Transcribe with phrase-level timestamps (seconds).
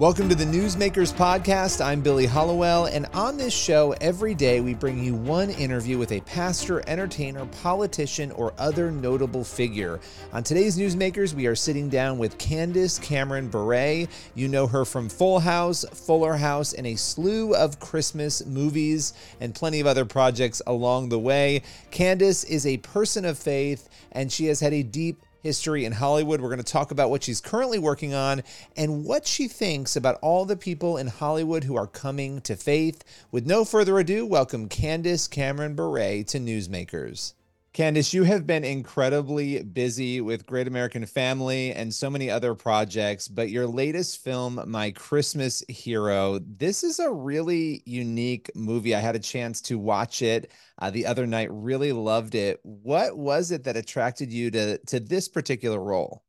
[0.00, 1.84] Welcome to the Newsmakers Podcast.
[1.84, 6.12] I'm Billy Hallowell, and on this show, every day we bring you one interview with
[6.12, 10.00] a pastor, entertainer, politician, or other notable figure.
[10.32, 14.08] On today's Newsmakers, we are sitting down with Candace Cameron Bure.
[14.34, 19.54] You know her from Full House, Fuller House, and a slew of Christmas movies and
[19.54, 21.60] plenty of other projects along the way.
[21.90, 26.40] Candace is a person of faith, and she has had a deep history in Hollywood.
[26.40, 28.42] We're going to talk about what she's currently working on
[28.76, 33.02] and what she thinks about all the people in Hollywood who are coming to faith.
[33.30, 37.34] With no further ado, welcome Candace Cameron Bure to Newsmakers.
[37.72, 43.28] Candace, you have been incredibly busy with Great American Family and so many other projects,
[43.28, 48.92] but your latest film, My Christmas Hero, this is a really unique movie.
[48.92, 52.58] I had a chance to watch it uh, the other night, really loved it.
[52.64, 56.24] What was it that attracted you to, to this particular role?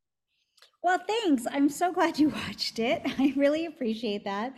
[0.84, 1.44] Well, thanks.
[1.50, 3.02] I'm so glad you watched it.
[3.18, 4.54] I really appreciate that.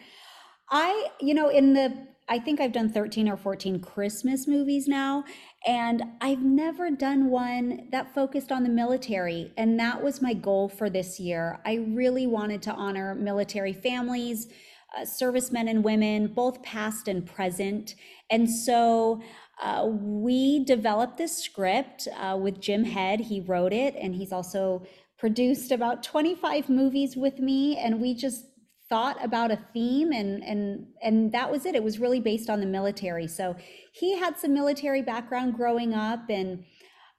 [0.69, 5.24] I, you know, in the I think I've done 13 or 14 Christmas movies now,
[5.66, 9.52] and I've never done one that focused on the military.
[9.59, 11.60] And that was my goal for this year.
[11.66, 14.49] I really wanted to honor military families,
[14.96, 17.95] uh, servicemen and women, both past and present.
[18.30, 19.21] And so
[19.62, 23.21] uh, we developed this script uh, with Jim Head.
[23.21, 24.87] He wrote it, and he's also
[25.18, 27.77] produced about 25 movies with me.
[27.77, 28.46] And we just
[28.88, 31.74] thought about a theme and and and that was it.
[31.74, 33.27] It was really based on the military.
[33.27, 33.57] So
[33.93, 36.65] he had some military background growing up and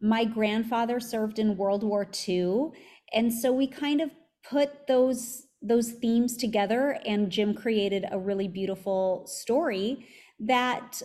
[0.02, 2.67] my grandfather served in world war ii
[3.13, 4.11] and so we kind of
[4.47, 10.05] put those those themes together and jim created a really beautiful story
[10.39, 11.02] that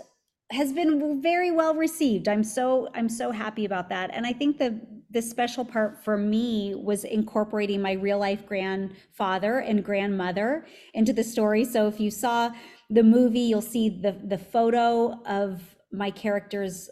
[0.50, 4.58] has been very well received i'm so i'm so happy about that and i think
[4.58, 4.80] the
[5.12, 11.24] the special part for me was incorporating my real life grandfather and grandmother into the
[11.24, 11.64] story.
[11.64, 12.50] So if you saw
[12.90, 15.62] the movie, you'll see the the photo of
[15.92, 16.88] my character's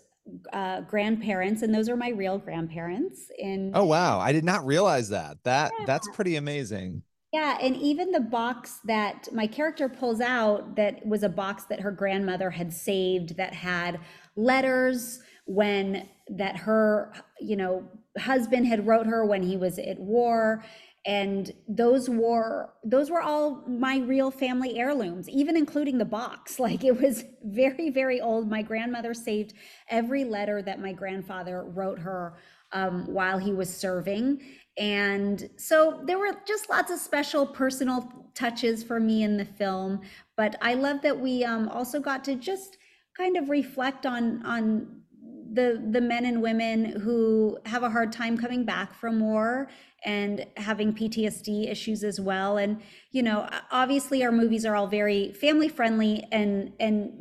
[0.53, 3.31] uh, grandparents, and those are my real grandparents.
[3.43, 5.39] And oh wow, I did not realize that.
[5.45, 5.87] That yeah.
[5.87, 7.03] that's pretty amazing.
[7.33, 11.81] Yeah, and even the box that my character pulls out that was a box that
[11.81, 14.01] her grandmother had saved that had
[14.35, 17.85] letters when that her you know
[18.19, 20.65] husband had wrote her when he was at war.
[21.05, 26.59] And those were those were all my real family heirlooms even including the box.
[26.69, 28.49] Like it was very very old.
[28.49, 29.53] My grandmother saved
[29.91, 32.39] every letter that my grandfather wrote her
[32.73, 34.41] um, while he was serving
[34.79, 40.01] and so there were just lots of special personal touches for me in the film
[40.37, 42.79] but i love that we um, also got to just
[43.17, 44.99] kind of reflect on on
[45.53, 49.69] the the men and women who have a hard time coming back from war
[50.05, 52.59] and having PTSD issues as well.
[52.59, 52.81] And
[53.11, 57.13] you know obviously our movies are all very family friendly and and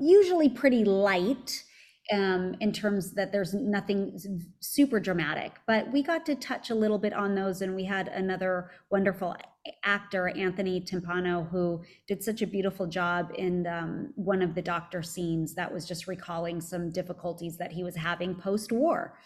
[0.00, 1.64] usually pretty light
[2.12, 4.18] um, in terms that there's nothing
[4.60, 8.08] super dramatic but we got to touch a little bit on those and we had
[8.08, 9.36] another wonderful
[9.84, 15.02] actor Anthony Timpano who did such a beautiful job in um, one of the doctor
[15.02, 19.18] scenes that was just recalling some difficulties that he was having post-war.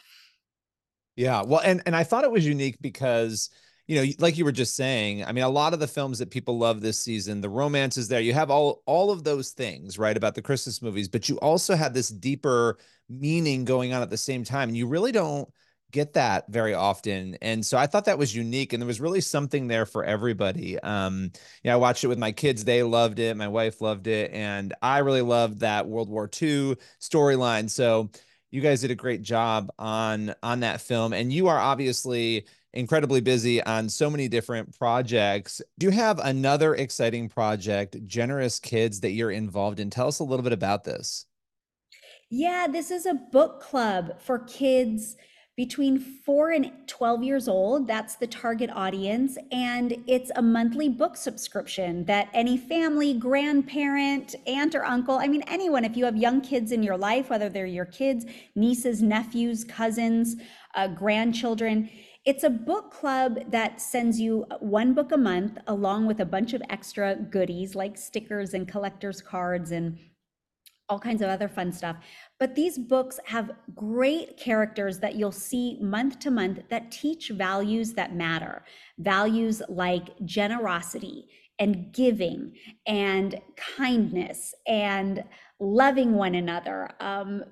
[1.16, 3.50] Yeah, well, and and I thought it was unique because
[3.86, 6.30] you know, like you were just saying, I mean, a lot of the films that
[6.30, 8.20] people love this season, the romance is there.
[8.20, 11.74] You have all all of those things, right, about the Christmas movies, but you also
[11.74, 12.78] have this deeper
[13.08, 15.48] meaning going on at the same time, and you really don't
[15.94, 17.36] get that very often.
[17.40, 20.76] And so I thought that was unique and there was really something there for everybody.
[20.80, 21.30] Um,
[21.62, 22.64] yeah, I watched it with my kids.
[22.64, 23.36] They loved it.
[23.36, 24.32] My wife loved it.
[24.32, 27.70] And I really loved that World War II storyline.
[27.70, 28.10] So
[28.50, 31.12] you guys did a great job on on that film.
[31.12, 35.62] And you are obviously incredibly busy on so many different projects.
[35.78, 39.90] Do you have another exciting project, Generous Kids, that you're involved in?
[39.90, 41.26] Tell us a little bit about this.
[42.30, 45.16] Yeah, this is a book club for kids
[45.56, 47.86] between four and 12 years old.
[47.86, 49.38] That's the target audience.
[49.52, 55.44] And it's a monthly book subscription that any family, grandparent, aunt, or uncle, I mean,
[55.46, 58.26] anyone, if you have young kids in your life, whether they're your kids,
[58.56, 60.34] nieces, nephews, cousins,
[60.74, 61.88] uh, grandchildren,
[62.24, 66.54] it's a book club that sends you one book a month along with a bunch
[66.54, 69.98] of extra goodies like stickers and collector's cards and
[70.88, 71.96] all kinds of other fun stuff.
[72.38, 77.94] But these books have great characters that you'll see month to month that teach values
[77.94, 78.64] that matter.
[78.98, 81.26] Values like generosity
[81.58, 82.52] and giving
[82.86, 83.40] and
[83.76, 85.24] kindness and
[85.60, 86.90] loving one another.
[87.00, 87.44] Um,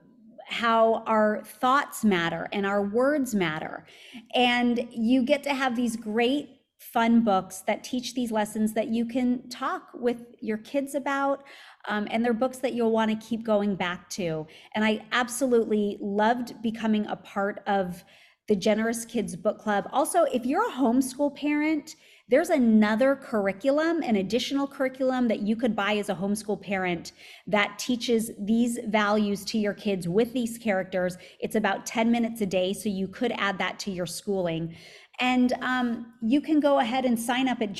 [0.53, 3.87] how our thoughts matter and our words matter.
[4.35, 9.07] And you get to have these great fun books that teach these lessons that you
[9.07, 11.45] can talk with your kids about.
[11.89, 14.47] Um, and they're books that you'll want to keep going back to.
[14.75, 18.05] And I absolutely loved becoming a part of
[18.49, 19.89] the Generous Kids Book Club.
[19.93, 21.95] Also, if you're a homeschool parent,
[22.33, 27.13] there's another curriculum, an additional curriculum that you could buy as a homeschool parent
[27.47, 31.19] that teaches these values to your kids with these characters.
[31.41, 34.75] It's about 10 minutes a day, so you could add that to your schooling.
[35.21, 37.75] And um, you can go ahead and sign up at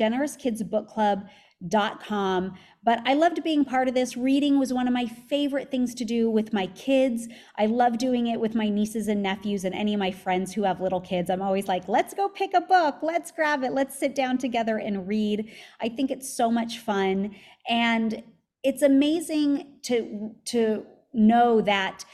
[1.63, 2.55] generouskidsbookclub.com.
[2.85, 4.17] But I loved being part of this.
[4.17, 7.29] Reading was one of my favorite things to do with my kids.
[7.57, 10.65] I love doing it with my nieces and nephews and any of my friends who
[10.65, 11.31] have little kids.
[11.31, 14.79] I'm always like, let's go pick a book, let's grab it, let's sit down together
[14.79, 15.51] and read.
[15.81, 17.37] I think it's so much fun.
[17.69, 18.23] And
[18.65, 22.05] it's amazing to, to know that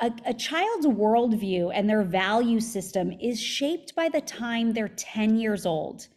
[0.00, 5.36] a, a, child's worldview and their value system is shaped by the time they're 10
[5.36, 6.08] years old.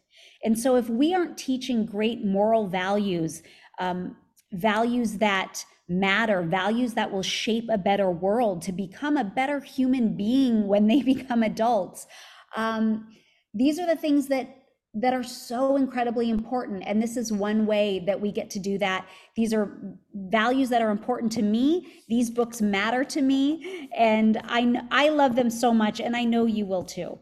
[0.44, 3.44] And so, if we aren't teaching great moral values,
[3.80, 4.16] um,
[4.52, 10.16] values that matter, values that will shape a better world to become a better human
[10.16, 12.08] being when they become adults,
[12.56, 13.08] um,
[13.54, 14.54] these are the things that
[14.94, 16.82] that are so incredibly important.
[16.88, 19.08] And this is one way that we get to do that.
[19.36, 19.78] These are
[20.16, 22.02] values that are important to me.
[22.08, 23.90] These books matter to me.
[23.96, 27.20] And i i love them so much and i know you will too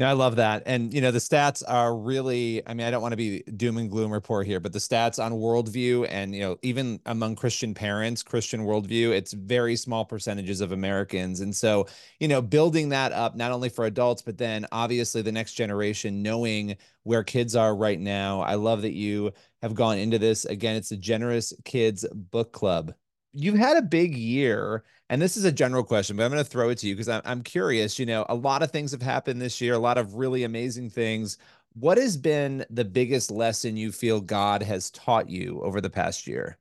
[0.00, 0.62] no, I love that.
[0.64, 3.76] And, you know, the stats are really, I mean, I don't want to be doom
[3.76, 7.74] and gloom report here, but the stats on worldview and, you know, even among Christian
[7.74, 11.40] parents, Christian worldview, it's very small percentages of Americans.
[11.40, 11.86] And so,
[12.18, 16.22] you know, building that up, not only for adults, but then obviously the next generation,
[16.22, 18.40] knowing where kids are right now.
[18.40, 20.46] I love that you have gone into this.
[20.46, 22.94] Again, it's the Generous Kids Book Club
[23.32, 26.50] you've had a big year and this is a general question but i'm going to
[26.50, 29.02] throw it to you because I'm, I'm curious you know a lot of things have
[29.02, 31.38] happened this year a lot of really amazing things.
[31.74, 36.26] What has been the biggest lesson you feel god has taught you over the past
[36.26, 36.58] year?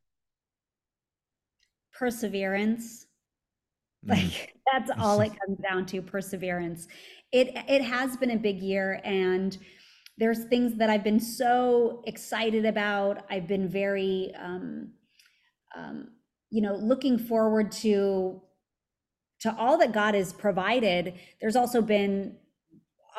[1.94, 3.06] Perseverance.
[4.07, 4.12] Mm.
[4.12, 6.88] like that's all it comes down to perseverance.
[7.33, 9.57] It it has been a big year and
[10.18, 13.25] there's things that i've been so excited about.
[13.30, 14.94] I've been very um,
[15.75, 16.12] um,
[16.50, 18.42] you know looking forward to
[19.40, 22.36] to all that god has provided there's also been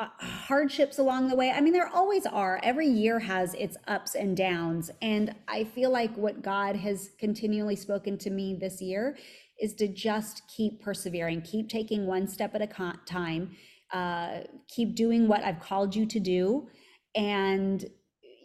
[0.01, 1.51] uh, hardships along the way.
[1.51, 2.59] I mean there always are.
[2.63, 4.89] Every year has its ups and downs.
[5.01, 9.17] And i feel like what god has continually spoken to me this year
[9.59, 13.55] is to just keep persevering keep taking one step at a time
[13.93, 16.67] uh, keep doing what i've called you to do.
[17.13, 17.85] And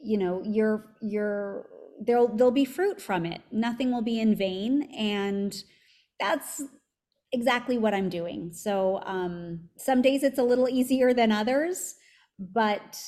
[0.03, 1.69] you know you're you're
[2.01, 3.43] there'll there'll be fruit from it.
[3.51, 4.83] Nothing will be in vain.
[4.97, 5.55] And
[6.19, 6.63] that's
[7.33, 8.53] exactly what i'm doing.
[8.53, 11.97] So um, some days it's a little easier than others
[12.39, 13.03] but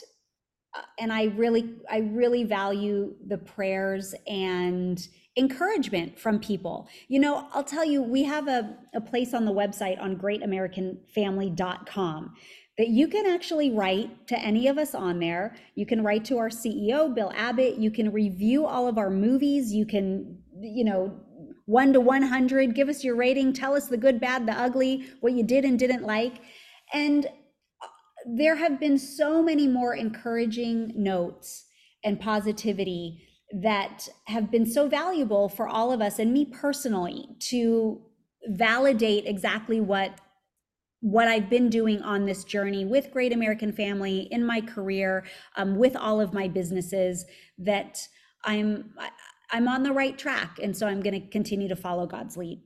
[0.76, 6.88] uh, and i really i really value the prayers and encouragement from people.
[7.08, 12.34] You know i'll tell you we have a, a place on the website on greatamericanfamily.com
[12.78, 15.56] that you can actually write to any of us on there.
[15.74, 17.76] You can write to our CEO, Bill Abbott.
[17.76, 19.72] You can review all of our movies.
[19.72, 21.20] You can, you know,
[21.66, 25.34] one to 100, give us your rating, tell us the good, bad, the ugly, what
[25.34, 26.40] you did and didn't like.
[26.94, 27.86] And uh,
[28.26, 31.66] there have been so many more encouraging notes
[32.04, 33.22] and positivity
[33.60, 38.00] that have been so valuable for all of us and me personally to
[38.46, 40.18] validate exactly what
[41.00, 45.24] what I've been doing on this journey with Great American Family in my career,
[45.56, 47.24] um, with all of my businesses,
[47.58, 48.06] that
[48.44, 48.94] I'm
[49.50, 52.60] I'm on the right track, and so I'm going to continue to follow God's lead.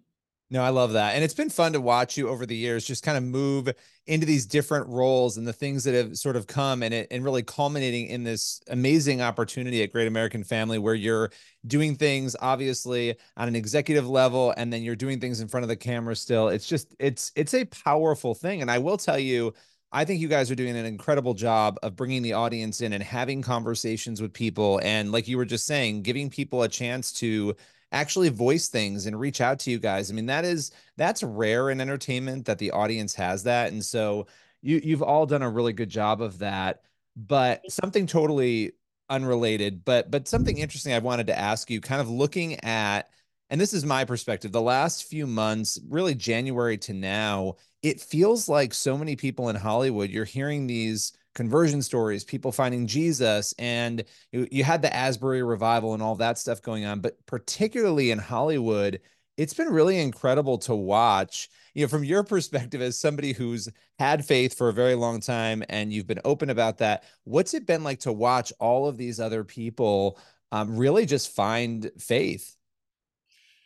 [0.53, 1.15] No, I love that.
[1.15, 3.71] And it's been fun to watch you over the years just kind of move
[4.07, 7.25] into these different roles and the things that have sort of come and it and
[7.25, 11.31] really culminating in this amazing opportunity at Great American Family where you're
[11.67, 15.69] doing things obviously on an executive level and then you're doing things in front of
[15.69, 16.49] the camera still.
[16.49, 19.55] It's just it's it's a powerful thing and I will tell you
[19.91, 23.03] I think you guys are doing an incredible job of bringing the audience in and
[23.03, 27.57] having conversations with people and like you were just saying giving people a chance to
[27.93, 30.11] actually voice things and reach out to you guys.
[30.11, 33.73] I mean, that is that's rare in entertainment that the audience has that.
[33.73, 34.27] And so
[34.63, 36.83] you you've all done a really good job of that.
[37.17, 38.73] But something totally
[39.11, 43.09] unrelated, but but something interesting I wanted to ask you, kind of looking at
[43.53, 48.49] and this is my perspective the last few months really january to now it feels
[48.49, 54.05] like so many people in hollywood you're hearing these conversion stories, people finding Jesus, and
[54.33, 57.01] you, you had the Asbury revival and all that stuff going on.
[57.01, 59.01] But particularly in Hollywood,
[59.37, 64.25] it's been really incredible to watch you know from your perspective as somebody who's had
[64.25, 67.83] faith for a very long time and you've been open about that what's it been
[67.83, 70.19] like to watch all of these other people
[70.51, 72.57] um, really just find faith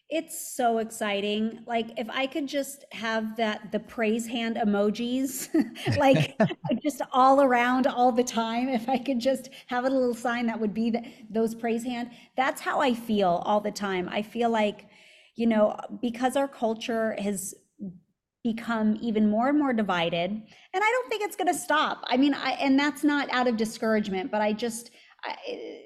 [0.09, 1.61] it's so exciting.
[1.67, 5.49] Like if I could just have that the praise hand emojis
[5.99, 6.37] like
[6.83, 10.61] just all around all the time if I could just have a little sign that
[10.61, 12.11] would be the, those praise hand.
[12.37, 14.09] That's how I feel all the time.
[14.11, 14.87] I feel like
[15.35, 17.55] you know because our culture has
[18.45, 22.05] become even more and more divided and I don't think it's going to stop.
[22.07, 24.93] I mean I and that's not out of discouragement, but I just
[25.25, 25.83] I,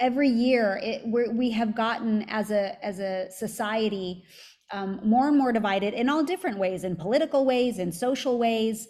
[0.00, 4.24] every year it, we have gotten as a as a society
[4.72, 8.88] um, more and more divided in all different ways in political ways in social ways.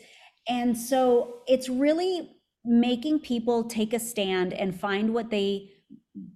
[0.48, 5.70] And so it's really making people take a stand and find what they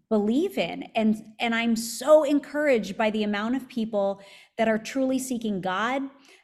[0.09, 0.85] believe in.
[0.95, 4.21] And and i'm so encouraged by the amount of people
[4.57, 6.03] that are truly seeking god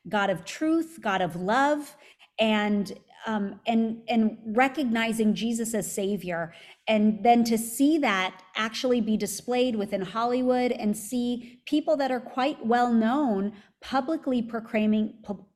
[0.09, 1.97] god of truth god of love
[2.39, 6.55] and um, and and recognizing Jesus as Savior,
[6.89, 12.21] and then to see that actually be displayed within Hollywood and see people that are
[12.21, 15.15] quite well known publicly proclaiming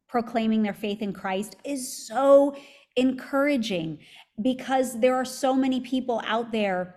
[0.09, 2.56] proclaiming their faith in Christ is so
[2.97, 3.99] encouraging
[4.40, 6.97] because there are so many people out there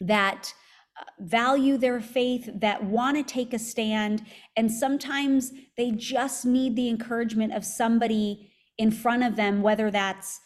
[0.00, 0.54] that
[0.98, 4.24] uh, value their faith that want to take a stand
[4.56, 8.47] and sometimes they just need the encouragement of somebody
[8.78, 10.40] in front of them, whether that's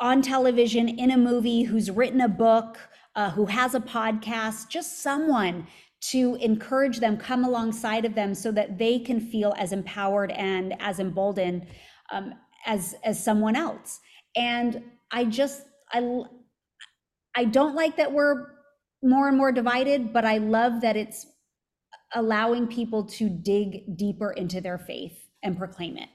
[0.00, 2.78] on television, in a movie, who's written a book,
[3.14, 5.66] uh, who has a podcast, just someone
[6.10, 10.74] to encourage them, come alongside of them so that they can feel as empowered and
[10.80, 11.66] as emboldened
[12.12, 12.34] um,
[12.66, 14.00] as, as someone else.
[14.36, 16.22] And I just, I,
[17.36, 18.48] I don't like that we're
[19.02, 21.26] more and more divided, but I love that it's
[22.14, 26.08] allowing people to dig deeper into their faith and proclaim it.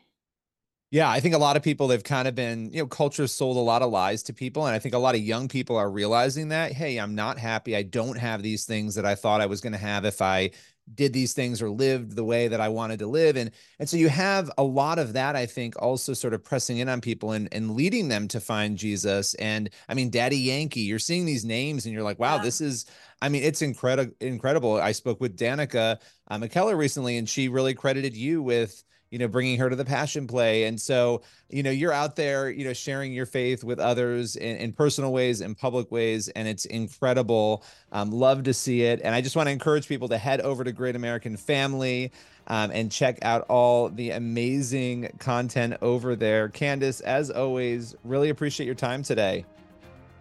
[0.91, 3.58] Yeah, I think a lot of people have kind of been, you know, culture sold
[3.58, 4.65] a lot of lies to people.
[4.65, 7.75] And I think a lot of young people are realizing that, hey, I'm not happy.
[7.75, 10.50] I don't have these things that I thought I was going to have if I
[10.96, 13.36] did these things or lived the way that I wanted to live.
[13.36, 16.79] And and so you have a lot of that, I think, also sort of pressing
[16.79, 19.36] in on people and, and leading them to find Jesus.
[19.36, 22.43] And I mean, Daddy Yankee, you're seeing these names and you're like, wow, yeah.
[22.43, 22.88] this is,
[23.22, 24.81] I mean, it's incredible, incredible.
[24.81, 29.27] I spoke with Danica uh, McKellar recently, and she really credited you with you know,
[29.27, 30.65] bringing her to the passion play.
[30.65, 34.57] And so, you know, you're out there, you know, sharing your faith with others in,
[34.57, 36.29] in personal ways and public ways.
[36.29, 37.63] And it's incredible.
[37.91, 39.01] Um, love to see it.
[39.03, 42.11] And I just want to encourage people to head over to Great American Family
[42.47, 46.49] um, and check out all the amazing content over there.
[46.49, 49.45] Candace, as always, really appreciate your time today.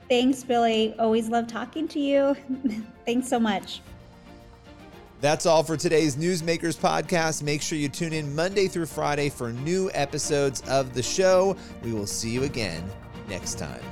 [0.09, 0.95] Thanks, Billy.
[0.99, 2.35] Always love talking to you.
[3.07, 3.83] Thanks so much.
[5.21, 7.43] That's all for today's Newsmakers podcast.
[7.43, 11.57] Make sure you tune in Monday through Friday for new episodes of the show.
[11.83, 12.85] We will see you again
[13.29, 13.83] next time.